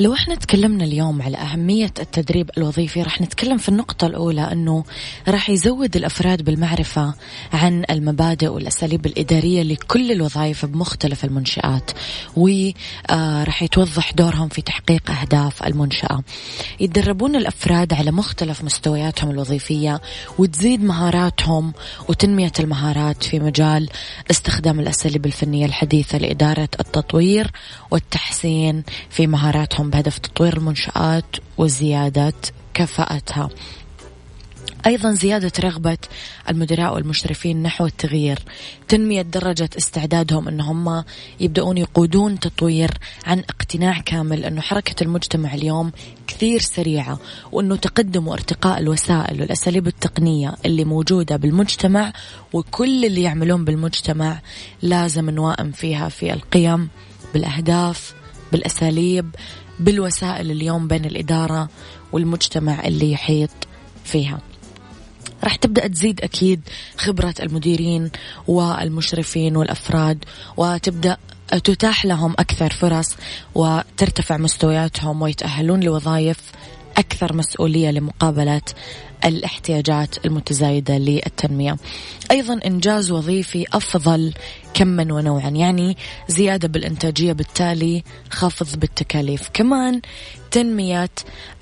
لو 0.00 0.14
إحنا 0.14 0.34
تكلمنا 0.34 0.84
اليوم 0.84 1.22
على 1.22 1.36
أهمية 1.36 1.92
التدريب 2.00 2.50
الوظيفي 2.58 3.02
راح 3.02 3.20
نتكلم 3.20 3.58
في 3.58 3.68
النقطة 3.68 4.06
الأولى 4.06 4.52
أنه 4.52 4.84
راح 5.28 5.50
يزود 5.50 5.96
الأفراد 5.96 6.42
بالمعرفة 6.42 7.14
عن 7.52 7.84
المبادئ 7.90 8.46
والأساليب 8.48 9.06
الإدارية 9.06 9.62
لكل 9.62 10.12
الوظائف 10.12 10.64
بمختلف 10.66 11.24
المنشآت 11.24 11.90
وراح 12.36 13.62
يتوضح 13.62 14.12
دورهم 14.12 14.48
في 14.48 14.62
تحقيق 14.62 15.10
أهداف 15.10 15.62
المنشأة. 15.62 16.22
يتدربون 16.80 17.36
الأفراد 17.36 17.92
على 17.92 18.10
مختلف 18.10 18.64
مستوياتهم 18.64 19.30
الوظيفية 19.30 20.00
وتزيد 20.38 20.84
مهاراتهم 20.84 21.72
وتنمية 22.08 22.52
المهارات 22.60 23.22
في 23.22 23.40
مجال 23.40 23.88
استخدام 24.30 24.80
الأساليب 24.80 25.26
الفنية 25.26 25.66
الحديثة 25.66 26.18
لإدارة 26.18 26.68
التطوير 26.80 27.50
والتحسين 27.90 28.82
في 29.10 29.26
مهاراتهم 29.26 29.89
بهدف 29.90 30.18
تطوير 30.18 30.56
المنشآت 30.56 31.36
وزيادة 31.58 32.32
كفاءتها. 32.74 33.48
أيضا 34.86 35.12
زيادة 35.12 35.52
رغبة 35.60 35.98
المدراء 36.48 36.94
والمشرفين 36.94 37.62
نحو 37.62 37.86
التغيير. 37.86 38.38
تنمية 38.88 39.22
درجة 39.22 39.70
استعدادهم 39.78 40.48
أن 40.48 40.60
هم 40.60 41.04
يبدأون 41.40 41.78
يقودون 41.78 42.40
تطوير 42.40 42.90
عن 43.26 43.38
اقتناع 43.38 44.00
كامل 44.00 44.44
أنه 44.44 44.60
حركة 44.60 45.04
المجتمع 45.04 45.54
اليوم 45.54 45.92
كثير 46.26 46.60
سريعة 46.60 47.18
وأنه 47.52 47.76
تقدم 47.76 48.28
وارتقاء 48.28 48.80
الوسائل 48.80 49.40
والأساليب 49.40 49.86
التقنية 49.86 50.54
اللي 50.66 50.84
موجودة 50.84 51.36
بالمجتمع 51.36 52.12
وكل 52.52 53.04
اللي 53.04 53.22
يعملون 53.22 53.64
بالمجتمع 53.64 54.40
لازم 54.82 55.30
نوائم 55.30 55.72
فيها 55.72 56.08
في 56.08 56.32
القيم 56.32 56.88
بالأهداف 57.34 58.14
بالأساليب. 58.52 59.30
بالوسائل 59.80 60.50
اليوم 60.50 60.88
بين 60.88 61.04
الإدارة 61.04 61.68
والمجتمع 62.12 62.84
اللي 62.84 63.12
يحيط 63.12 63.50
فيها. 64.04 64.40
راح 65.44 65.56
تبدأ 65.56 65.86
تزيد 65.86 66.20
أكيد 66.20 66.60
خبرة 66.96 67.34
المديرين 67.42 68.10
والمشرفين 68.48 69.56
والأفراد 69.56 70.24
وتبدأ 70.56 71.16
تتاح 71.64 72.04
لهم 72.04 72.32
أكثر 72.38 72.70
فرص 72.70 73.16
وترتفع 73.54 74.36
مستوياتهم 74.36 75.22
ويتأهلون 75.22 75.80
لوظائف 75.80 76.38
أكثر 77.00 77.36
مسؤولية 77.36 77.90
لمقابلة 77.90 78.62
الاحتياجات 79.24 80.26
المتزايدة 80.26 80.98
للتنمية. 80.98 81.76
أيضا 82.30 82.60
إنجاز 82.66 83.10
وظيفي 83.10 83.66
أفضل 83.72 84.32
كما 84.74 85.14
ونوعا 85.14 85.48
يعني 85.48 85.96
زيادة 86.28 86.68
بالإنتاجية 86.68 87.32
بالتالي 87.32 88.02
خفض 88.30 88.78
بالتكاليف. 88.80 89.48
كمان 89.54 90.00
تنمية 90.50 91.10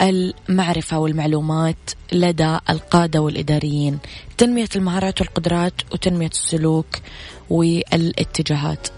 المعرفة 0.00 0.98
والمعلومات 0.98 1.90
لدى 2.12 2.58
القادة 2.70 3.20
والإداريين. 3.20 3.98
تنمية 4.38 4.68
المهارات 4.76 5.20
والقدرات 5.20 5.74
وتنمية 5.92 6.30
السلوك 6.30 6.96
والاتجاهات. 7.50 8.97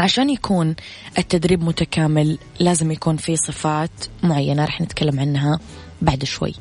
عشان 0.00 0.30
يكون 0.30 0.74
التدريب 1.18 1.64
متكامل 1.64 2.38
لازم 2.60 2.90
يكون 2.90 3.16
في 3.16 3.36
صفات 3.36 3.90
معينة 4.22 4.64
رح 4.64 4.80
نتكلم 4.80 5.20
عنها 5.20 5.60
بعد 6.02 6.24
شوي. 6.24 6.54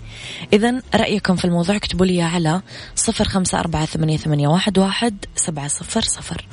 إذا 0.53 0.81
رأيكم 0.95 1.35
في 1.35 1.45
الموضوع 1.45 1.75
اكتبوا 1.75 2.05
لي 2.05 2.21
على 2.21 2.61
صفر 2.95 3.25
خمسة 3.25 3.59
أربعة 3.59 3.85
ثمانية, 3.85 4.17
ثمانية 4.17 4.47
واحد, 4.47 4.77
واحد 4.77 5.25
سبعة 5.35 5.67
صفر 5.67 6.01
صفر. 6.01 6.45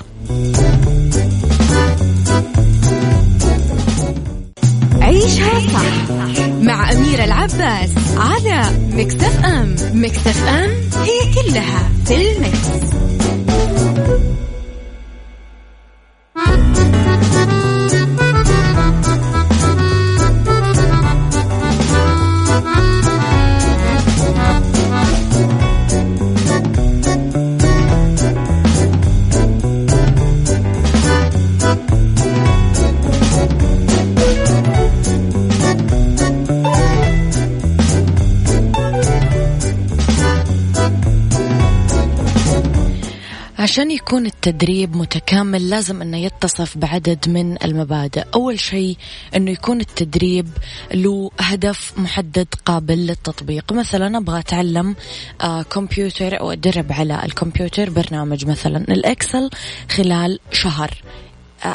عيشها 5.01 5.61
صح 5.61 6.11
مع 6.61 6.93
أميرة 6.93 7.25
العباس 7.25 7.91
على 8.17 8.79
مكتف 8.93 9.45
أم. 9.45 9.77
مكتف 9.93 10.49
أم 10.49 10.71
هي 11.03 11.35
كلها 11.35 11.91
في 12.05 12.33
المكس. 12.33 12.87
عشان 16.39 16.86
يكون 44.07 44.27
التدريب 44.27 44.97
متكامل 44.97 45.71
لازم 45.71 46.03
إنه 46.03 46.17
يتصف 46.17 46.79
بعدد 46.79 47.29
من 47.29 47.65
المبادئ، 47.65 48.25
أول 48.35 48.61
شيء 48.61 48.97
إنه 49.37 49.51
يكون 49.51 49.81
التدريب 49.81 50.49
له 50.95 51.31
هدف 51.41 51.93
محدد 51.99 52.47
قابل 52.65 53.07
للتطبيق، 53.07 53.73
مثلا 53.73 54.19
أبغى 54.19 54.39
أتعلم 54.39 54.97
آه 55.41 55.63
كمبيوتر 55.63 56.41
أو 56.41 56.53
أدرب 56.53 56.93
على 56.93 57.25
الكمبيوتر 57.25 57.91
برنامج 57.91 58.47
مثلا 58.47 58.79
الإكسل 58.79 59.51
خلال 59.91 60.39
شهر. 60.53 60.91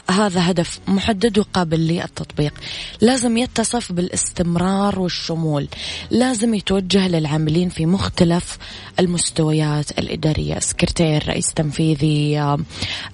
هذا 0.10 0.52
هدف 0.52 0.80
محدد 0.88 1.40
وقابل 1.40 1.80
للتطبيق. 1.80 2.54
لازم 3.02 3.38
يتصف 3.38 3.92
بالاستمرار 3.92 5.00
والشمول. 5.00 5.68
لازم 6.12 6.54
يتوجه 6.54 7.08
للعاملين 7.08 7.70
في 7.70 7.86
مختلف 7.86 8.58
المستويات 9.00 10.00
الإدارية. 10.00 10.60
سكرتير 10.60 11.28
رئيس 11.28 11.54
تنفيذي 11.54 12.56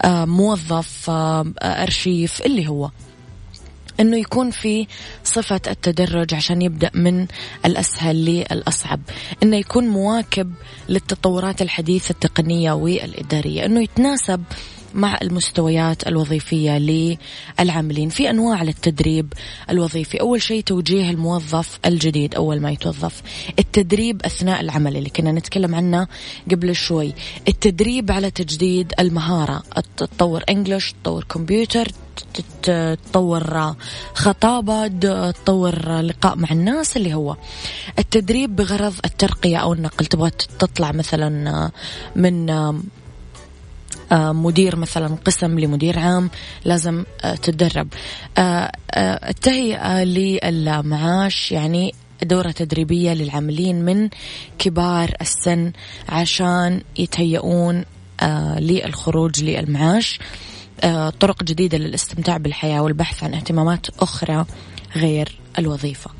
موظف 0.06 1.10
أرشيف 1.60 2.41
اللي 2.41 2.67
هو. 2.67 2.89
إنه 3.99 4.17
يكون 4.17 4.51
في 4.51 4.88
صفة 5.23 5.62
التدرج 5.67 6.34
عشان 6.34 6.62
يبدأ 6.62 6.91
من 6.93 7.27
الأسهل 7.65 8.25
للأصعب، 8.25 8.99
إنه 9.43 9.58
يكون 9.58 9.88
مواكب 9.88 10.53
للتطورات 10.89 11.62
الحديثة 11.62 12.12
التقنية 12.12 12.71
والإدارية، 12.71 13.65
إنه 13.65 13.84
يتناسب 13.84 14.43
مع 14.97 15.17
المستويات 15.21 16.07
الوظيفية 16.07 16.77
للعاملين 17.60 18.10
في 18.10 18.29
أنواع 18.29 18.63
للتدريب 18.63 19.33
الوظيفي. 19.69 20.21
أول 20.21 20.41
شيء 20.41 20.63
توجيه 20.63 21.10
الموظف 21.10 21.79
الجديد 21.86 22.36
أول 22.36 22.62
ما 22.62 22.71
يتوظف. 22.71 23.21
التدريب 23.60 24.21
أثناء 24.25 24.62
العمل 24.62 24.97
اللي 24.97 25.10
كنا 25.10 25.31
نتكلم 25.31 25.75
عنه 25.75 26.07
قبل 26.51 26.75
شوي. 26.75 27.13
التدريب 27.47 28.12
على 28.12 28.31
تجديد 28.31 28.93
المهارة. 28.99 29.63
تطور 29.97 30.43
إنجلش 30.49 30.93
تطور 31.03 31.23
كمبيوتر 31.23 31.88
تطور 32.63 33.75
خطابة 34.13 34.88
تطور 35.31 35.99
لقاء 36.01 36.36
مع 36.36 36.51
الناس 36.51 36.97
اللي 36.97 37.13
هو. 37.13 37.36
التدريب 37.99 38.55
بغرض 38.55 38.93
الترقية 39.05 39.57
أو 39.57 39.73
النقل. 39.73 40.05
تبغى 40.05 40.29
تطلع 40.60 40.91
مثلا 40.91 41.71
من 42.15 42.45
مدير 44.12 44.76
مثلا 44.76 45.15
قسم 45.26 45.60
لمدير 45.60 46.00
عام 46.00 46.30
لازم 46.65 47.04
آه، 47.24 47.36
تتدرب 47.36 47.88
آه، 48.38 48.72
التهيئة 49.30 50.04
للمعاش 50.04 51.52
يعني 51.52 51.93
دورة 52.24 52.52
تدريبية 52.52 53.13
للعاملين 53.13 53.86
من 53.86 54.10
كبار 54.60 55.13
السن 55.22 55.72
عشان 56.10 56.82
يتهيئون 56.98 57.86
للخروج 58.58 59.43
للمعاش 59.43 60.20
طرق 61.20 61.43
جديدة 61.43 61.78
للاستمتاع 61.78 62.38
بالحياة 62.38 62.82
والبحث 62.82 63.24
عن 63.24 63.34
اهتمامات 63.34 63.88
أخرى 64.00 64.46
غير 64.96 65.39
الوظيفة. 65.60 66.12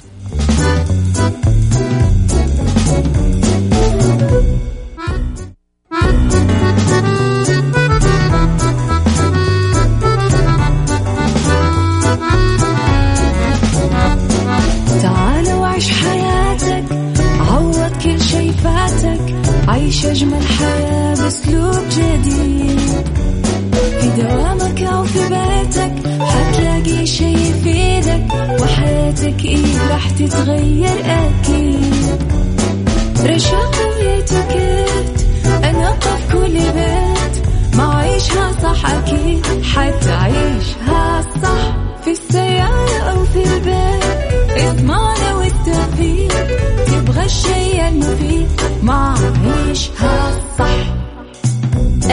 تتغير 30.30 31.00
أكيد. 31.06 32.22
رشاق 33.26 33.76
ويتوكيت 33.90 35.18
أنا 35.64 35.92
في 36.00 36.34
كل 36.34 36.54
بيت. 36.54 37.46
ما 37.76 37.96
عيشها 37.96 38.52
صح 38.64 38.90
أكيد. 38.90 39.46
حتعيشها 39.64 41.22
صح 41.44 41.76
في 42.04 42.12
السيارة 42.12 43.00
أو 43.12 43.26
في 43.26 43.44
البيت. 43.44 44.04
اسمعنا 44.58 45.36
والتوفيق. 45.36 46.48
تبغى 46.88 47.26
الشي 47.26 47.88
المفيد. 47.88 48.48
ما 48.84 49.16
عيشها 49.46 50.32
صح 50.32 50.47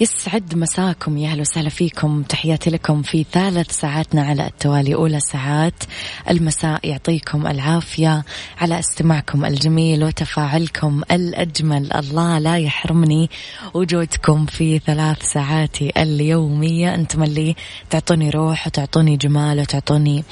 يسعد 0.00 0.54
مساكم. 0.54 1.18
يا 1.18 1.28
أهلا 1.28 1.40
وسهلا 1.40 1.68
فيكم. 1.68 2.22
تحياتي 2.22 2.70
لكم 2.70 3.02
في 3.02 3.26
ثالث 3.32 3.80
ساعاتنا 3.80 4.22
على 4.22 4.46
التوالي. 4.46 4.94
أولى 4.94 5.20
ساعات 5.20 5.82
المساء 6.30 6.88
يعطيكم 6.88 7.46
العافية 7.46 8.24
على 8.60 8.78
استماعكم 8.78 9.44
الجميل 9.44 10.04
وتفاعلكم 10.04 11.02
الأجمل. 11.10 11.92
الله 11.92 12.38
لا 12.38 12.58
يحرمني 12.58 13.30
وجودكم 13.74 14.46
في 14.46 14.78
ثلاث 14.78 15.22
ساعاتي 15.22 15.92
اليومية. 15.96 16.94
أنتم 16.94 17.22
اللي 17.22 17.56
تعطوني 17.90 18.30
روح 18.30 18.66
وتعطوني 18.66 19.16
جمال 19.16 19.60
وتعطوني 19.60 20.24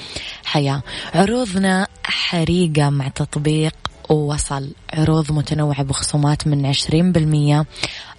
حياة. 0.44 0.83
عروضنا 1.14 1.87
حريقة 2.05 2.90
مع 2.90 3.09
تطبيق 3.09 3.74
ووصل 4.11 4.71
عروض 4.93 5.33
متنوعة 5.33 5.83
بخصومات 5.83 6.47
من 6.47 6.67
عشرين 6.67 7.12
بالمية 7.12 7.67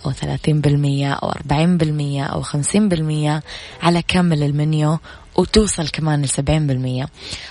أو 0.06 0.12
ثلاثين 0.12 0.62
بالمية 0.62 1.14
أو 1.14 1.30
أربعين 1.30 1.78
بالمية 1.78 2.24
أو 2.24 2.42
خمسين 2.42 2.90
بالمية 2.90 3.44
على 3.82 4.02
كامل 4.02 4.44
المنيو 4.44 5.00
وتوصل 5.36 5.88
كمان 5.88 6.22
لسبعين 6.22 6.68
بالمية. 6.68 7.08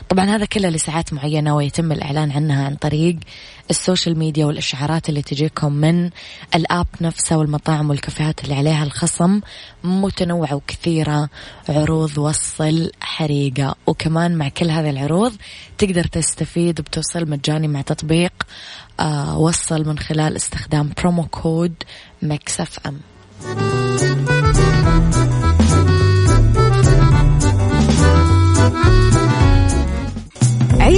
طبعا 0.09 0.25
هذا 0.25 0.45
كله 0.45 0.69
لساعات 0.69 1.13
معينة 1.13 1.57
ويتم 1.57 1.93
الإعلان 1.93 2.31
عنها 2.31 2.65
عن 2.65 2.75
طريق 2.75 3.17
ال 3.71 3.78
social 3.78 4.19
media 4.19 4.47
والإشعارات 4.47 5.09
اللي 5.09 5.23
تجيكم 5.23 5.73
من 5.73 6.11
ال 6.55 6.63
app 6.63 6.87
نفسه 7.01 7.39
والمطاعم 7.39 7.91
والكافيهات 7.91 8.45
اللي 8.45 8.55
عليها 8.55 8.85
الخصم. 8.85 9.41
متنوعة 9.85 10.55
وكثيرة 10.55 11.29
عروض 11.69 12.19
وصل 12.19 12.91
حريقة. 13.01 13.75
وكمان 13.87 14.37
مع 14.37 14.49
كل 14.49 14.71
هذه 14.71 14.91
العروض 14.91 15.33
تقدر 15.79 16.05
تستفيد 16.05 16.81
بتوصيل 16.81 17.31
مجاني 17.31 17.69
مع 17.69 17.81
تطبيق 17.81 18.33
آه 19.01 19.39
وصل 19.39 19.89
من 19.89 19.99
خلال 19.99 20.37
استخدام 20.37 20.93
promo 20.99 21.23
code 21.25 21.75
Mix 22.23 22.79
FM. 22.87 23.01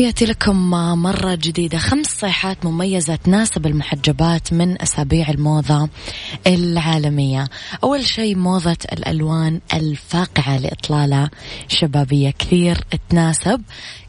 تحياتي 0.00 0.24
لكم 0.24 0.70
مرة 1.02 1.34
جديدة. 1.34 1.78
خمس 1.78 2.06
صيحات 2.06 2.64
مميزة 2.64 3.16
تناسب 3.16 3.66
المحجبات 3.66 4.52
من 4.52 4.82
أسابيع 4.82 5.30
الموضة 5.30 5.88
العالمية. 6.46 7.48
أول 7.84 8.04
شيء 8.04 8.36
موضة 8.36 8.76
الألوان 8.92 9.60
الفاقعة 9.74 10.58
لإطلالة 10.58 11.30
شبابية. 11.68 12.30
كثير 12.30 12.84
تناسب. 13.08 13.62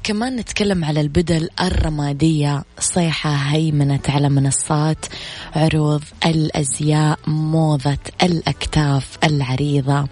كمان 0.03 0.35
نتكلم 0.35 0.85
على 0.85 1.01
البدل 1.01 1.49
الرمادية. 1.61 2.63
صيحة 2.79 3.31
هيمنت 3.31 4.09
على 4.09 4.29
منصات 4.29 5.05
عروض 5.55 6.03
الأزياء 6.25 7.19
موضة 7.27 7.97
الأكتاف 8.23 9.17
العريضة. 9.23 10.07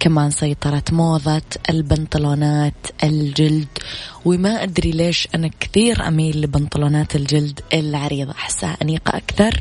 كمان 0.00 0.30
سيطرت 0.30 0.92
موضة 0.92 1.42
البنطلونات 1.70 2.74
الجلد 3.04 3.68
وما 4.24 4.62
أدري 4.62 4.90
ليش 4.90 5.28
أنا 5.34 5.50
كثير 5.60 6.08
أميل 6.08 6.40
لبنطلونات 6.40 7.16
الجلد 7.16 7.60
العريضة 7.74 8.32
أحسها 8.32 8.76
أنيقة 8.82 9.16
أكثر 9.16 9.60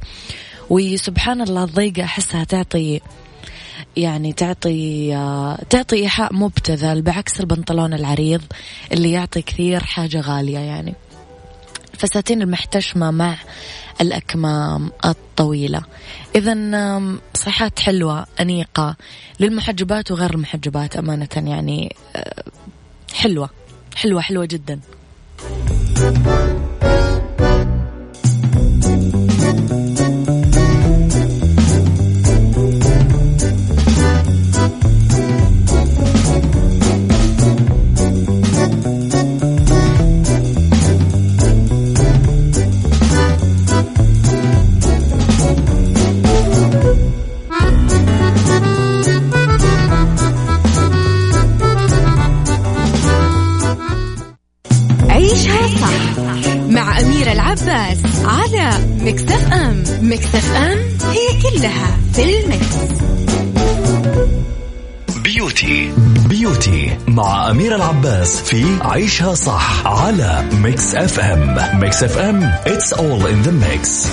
وسبحان 0.69 1.41
الله 1.41 1.63
الضيقة 1.63 2.03
أحسها 2.03 2.43
تعطي 2.43 3.01
يعني 3.97 4.33
تعطي 4.33 5.11
تعطي 5.69 5.95
إيحاء 5.95 6.33
مبتذل 6.33 7.01
بعكس 7.01 7.39
البنطلون 7.39 7.93
العريض 7.93 8.41
اللي 8.91 9.11
يعطي 9.11 9.41
كثير 9.41 9.83
حاجة 9.83 10.21
غالية 10.21 10.59
يعني. 10.59 10.93
فساتين 11.95 12.41
المحتشمة 12.41 13.11
مع 13.11 13.35
الأكمام 14.01 14.91
الطويلة. 15.05 15.81
إذا 16.35 16.55
صحات 17.33 17.79
حلوة 17.79 18.25
أنيقة 18.39 18.95
للمحجبات 19.39 20.11
وغير 20.11 20.33
المحجبات 20.33 20.95
أمانة 20.95 21.27
يعني 21.35 21.95
آه، 22.15 22.43
حلوة 23.13 23.49
حلوة 23.95 24.21
حلوة 24.21 24.45
جدا. 24.45 24.79
العباس 68.05 68.41
في 68.41 68.77
عيشها 68.81 69.33
صح 69.33 69.87
على 69.87 70.49
Mix 70.53 70.95
F 70.95 71.19
M 71.19 71.79
Mix 71.79 72.03
FM 72.03 72.51
it's 72.65 72.93
all 72.93 73.25
in 73.25 73.47
the 73.47 73.51
mix. 73.51 74.07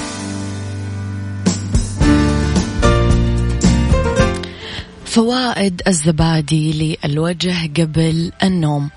فوائد 5.04 5.82
الزبادي 5.86 6.96
للوجه 7.04 7.54
قبل 7.76 8.32
النوم. 8.42 8.90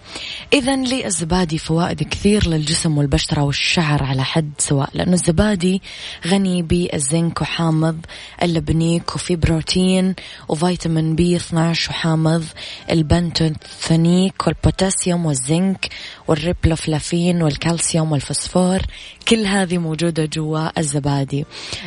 إذا 0.55 0.75
للزبادي 0.75 1.57
فوائد 1.57 2.03
كثير 2.03 2.47
للجسم 2.47 2.97
والبشرة 2.97 3.41
والشعر 3.41 4.03
على 4.03 4.23
حد 4.23 4.51
سواء 4.57 4.89
لأنه 4.93 5.13
الزبادي 5.13 5.81
غني 6.27 6.61
بالزنك 6.61 7.41
وحامض 7.41 8.05
اللبنيك 8.43 9.15
وفي 9.15 9.35
بروتين 9.35 10.15
وفيتامين 10.49 11.15
B 11.15 11.35
12 11.35 11.91
وحامض 11.91 12.45
البانتوثنيك 12.91 14.47
والبوتاسيوم 14.47 15.25
والزنك 15.25 15.89
والريبلوفلافين 16.27 17.41
والكالسيوم 17.41 18.11
والفوسفور 18.11 18.81
كل 19.27 19.45
هذه 19.45 19.77
موجودة 19.77 20.25
جوا 20.25 20.79
الزبادي. 20.79 21.45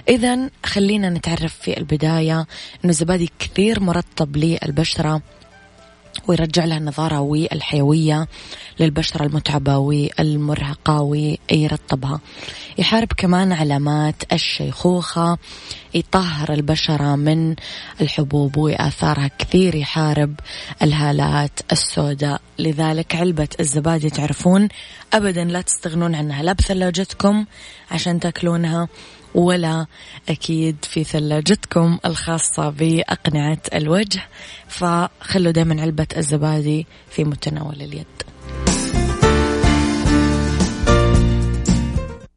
إذا 0.08 0.50
خلينا 0.66 1.10
نتعرف 1.10 1.54
في 1.54 1.78
البداية 1.78 2.38
أنه 2.84 2.90
الزبادي 2.90 3.30
كثير 3.38 3.80
مرطب 3.80 4.36
للبشرة 4.36 5.22
ويرجع 6.26 6.64
لها 6.64 6.78
النضارة 6.78 7.20
والحيوية 7.20 8.28
للبشرة 8.80 9.26
المتعبة 9.26 9.76
والمرهقة 9.76 11.00
ويرطبها. 11.00 12.20
يحارب 12.78 13.08
كمان 13.16 13.52
علامات 13.52 14.32
الشيخوخة 14.32 15.38
يطهر 15.94 16.52
البشرة 16.52 17.16
من 17.16 17.54
الحبوب 18.00 18.56
وآثارها. 18.56 19.30
كثير 19.38 19.74
يحارب 19.74 20.34
الهالات 20.82 21.60
السوداء. 21.72 22.40
لذلك 22.58 23.16
علبة 23.16 23.48
الزبادي 23.60 24.10
تعرفون 24.10 24.68
أبدا 25.12 25.44
لا 25.44 25.60
تستغنون 25.60 26.14
عنها. 26.14 26.42
لا 26.42 26.52
بثلاجتكم 26.52 27.44
عشان 27.90 28.20
تأكلونها. 28.20 28.88
ولا 29.34 29.86
أكيد 30.28 30.76
في 30.82 31.04
ثلاجتكم 31.04 31.98
الخاصة 32.04 32.70
بأقنعة 32.70 33.58
الوجه. 33.74 34.22
فخلوا 34.68 35.52
دائما 35.52 35.82
علبة 35.82 36.06
الزبادي 36.16 36.86
في 37.10 37.24
متناول 37.24 37.82
اليد. 37.82 38.06